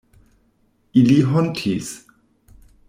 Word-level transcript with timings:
Ili 1.03 1.19
hontis. 1.31 1.93